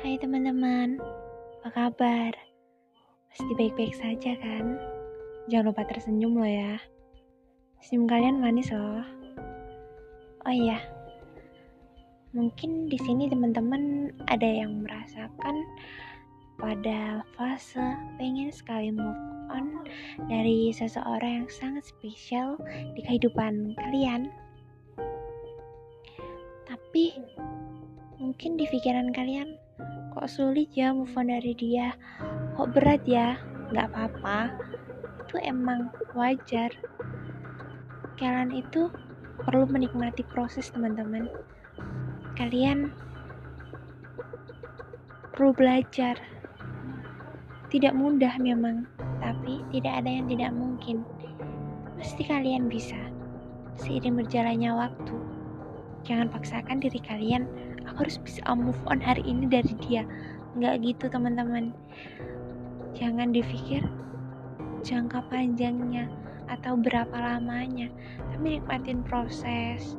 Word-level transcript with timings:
teman-teman, 0.00 0.96
apa 1.60 1.68
kabar? 1.72 2.32
Pasti 3.28 3.52
baik-baik 3.52 3.92
saja 3.92 4.32
kan? 4.40 4.80
Jangan 5.52 5.72
lupa 5.72 5.84
tersenyum 5.84 6.40
loh 6.40 6.48
ya. 6.48 6.80
Senyum 7.84 8.08
kalian 8.08 8.40
manis 8.40 8.72
loh. 8.72 9.04
Oh 10.48 10.54
iya, 10.56 10.80
mungkin 12.32 12.88
di 12.88 12.96
sini 12.96 13.28
teman-teman 13.28 14.08
ada 14.24 14.48
yang 14.48 14.88
merasakan 14.88 15.56
pada 16.56 17.20
fase 17.36 17.84
pengen 18.16 18.48
sekali 18.48 18.88
move 18.88 19.20
on 19.52 19.84
dari 20.32 20.72
seseorang 20.72 21.44
yang 21.44 21.48
sangat 21.52 21.84
spesial 21.84 22.56
di 22.96 23.04
kehidupan 23.04 23.76
kalian. 23.76 24.32
Tapi 26.64 27.20
mungkin 28.16 28.56
di 28.56 28.64
pikiran 28.64 29.12
kalian 29.12 29.60
kok 30.20 30.28
sulit 30.28 30.68
ya 30.76 30.92
move 30.92 31.16
on 31.16 31.32
dari 31.32 31.56
dia? 31.56 31.96
Kok 32.52 32.76
berat 32.76 33.08
ya? 33.08 33.40
Nggak 33.72 33.88
apa-apa. 33.88 34.52
Itu 35.24 35.40
emang 35.40 35.88
wajar. 36.12 36.68
Kalian 38.20 38.52
itu 38.52 38.92
perlu 39.40 39.64
menikmati 39.64 40.20
proses 40.28 40.68
teman-teman. 40.76 41.24
Kalian 42.36 42.92
perlu 45.32 45.56
belajar. 45.56 46.20
Tidak 47.72 47.96
mudah 47.96 48.36
memang 48.36 48.84
tapi 49.24 49.64
tidak 49.72 50.04
ada 50.04 50.20
yang 50.20 50.28
tidak 50.28 50.52
mungkin. 50.52 51.00
Pasti 51.96 52.28
kalian 52.28 52.68
bisa. 52.68 53.00
Seiring 53.80 54.20
berjalannya 54.20 54.68
waktu 54.68 55.16
jangan 56.04 56.28
paksakan 56.28 56.76
diri 56.76 57.00
kalian 57.00 57.48
aku 57.90 58.06
harus 58.06 58.22
bisa 58.22 58.40
move 58.54 58.78
on 58.86 59.02
hari 59.02 59.26
ini 59.26 59.50
dari 59.50 59.74
dia. 59.82 60.06
Nggak 60.54 60.74
gitu 60.86 61.04
teman-teman. 61.10 61.74
Jangan 62.94 63.34
dipikir 63.34 63.82
jangka 64.80 65.20
panjangnya 65.28 66.08
atau 66.50 66.74
berapa 66.78 67.12
lamanya 67.12 67.90
tapi 68.30 68.58
nikmatin 68.58 69.02
proses. 69.04 69.98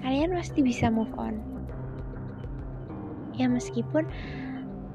Kalian 0.00 0.36
pasti 0.36 0.60
bisa 0.60 0.88
move 0.88 1.12
on. 1.16 1.40
Ya 3.36 3.48
meskipun 3.48 4.04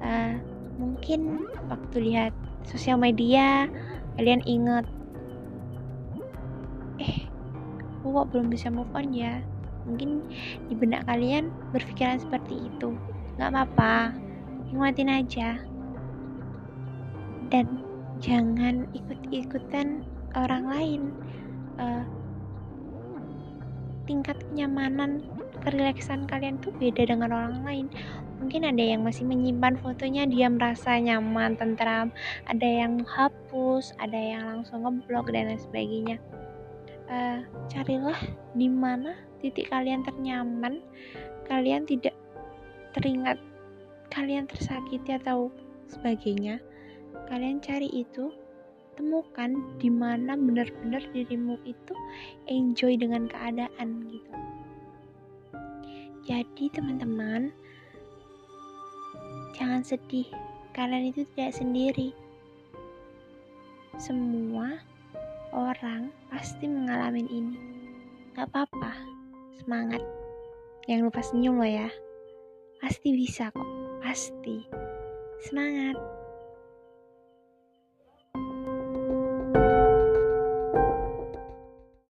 uh, 0.02 0.38
mungkin 0.78 1.50
waktu 1.70 2.14
lihat 2.14 2.34
sosial 2.66 2.98
media 2.98 3.70
kalian 4.18 4.42
inget 4.48 4.86
eh 7.00 7.28
aku 8.00 8.12
kok 8.12 8.28
belum 8.32 8.48
bisa 8.50 8.72
move 8.72 8.90
on 8.96 9.12
ya 9.12 9.44
mungkin 9.86 10.26
di 10.68 10.74
benak 10.74 11.06
kalian 11.06 11.54
berpikiran 11.72 12.20
seperti 12.20 12.68
itu. 12.68 12.98
Nggak 13.38 13.50
apa-apa 13.54 14.14
nikmatin 14.70 15.10
aja. 15.10 15.50
Dan 17.54 17.86
jangan 18.20 18.90
ikut-ikutan 18.98 20.02
orang 20.34 20.66
lain. 20.68 21.02
Uh, 21.78 22.04
tingkat 24.06 24.38
kenyamanan 24.50 25.26
kerelaksan 25.66 26.30
kalian 26.30 26.62
tuh 26.62 26.74
beda 26.78 27.10
dengan 27.10 27.34
orang 27.34 27.62
lain. 27.66 27.88
Mungkin 28.42 28.68
ada 28.68 28.84
yang 28.84 29.02
masih 29.02 29.26
menyimpan 29.26 29.80
fotonya 29.80 30.28
dia 30.28 30.52
merasa 30.52 31.00
nyaman 31.00 31.58
tentram. 31.58 32.12
Ada 32.46 32.68
yang 32.86 33.02
hapus 33.08 33.96
ada 33.98 34.18
yang 34.18 34.44
langsung 34.46 34.86
ngeblok 34.86 35.32
dan 35.32 35.50
lain 35.50 35.62
sebagainya 35.62 36.18
uh, 37.10 37.40
carilah 37.70 38.18
di 38.56 38.68
mana 38.70 39.18
titik 39.44 39.70
kalian 39.70 40.02
ternyaman 40.06 40.82
kalian 41.46 41.86
tidak 41.86 42.18
teringat 42.98 43.38
kalian 44.16 44.48
tersakiti 44.48 45.12
atau 45.12 45.52
sebagainya. 45.92 46.64
Kalian 47.28 47.60
cari 47.60 47.90
itu 47.92 48.32
temukan 48.96 49.60
di 49.76 49.92
mana 49.92 50.40
benar-benar 50.40 51.04
dirimu 51.12 51.60
itu 51.68 51.94
enjoy 52.48 52.96
dengan 52.96 53.28
keadaan 53.28 54.08
gitu. 54.08 54.32
Jadi 56.26 56.66
teman-teman 56.72 57.52
jangan 59.54 59.84
sedih. 59.84 60.26
Kalian 60.72 61.12
itu 61.12 61.28
tidak 61.36 61.56
sendiri. 61.56 62.10
Semua 64.00 64.80
orang 65.56 66.12
pasti 66.28 66.68
mengalami 66.68 67.24
ini. 67.32 67.58
Gak 68.36 68.52
apa-apa 68.52 68.92
semangat. 69.64 70.04
Jangan 70.86 71.08
lupa 71.08 71.24
senyum 71.24 71.56
lo 71.58 71.66
ya. 71.66 71.88
Pasti 72.84 73.16
bisa 73.16 73.50
kok 73.56 73.70
pasti. 74.04 74.68
Semangat 75.48 75.96